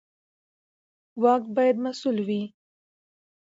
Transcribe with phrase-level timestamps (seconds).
[1.21, 2.43] واک باید مسوول وي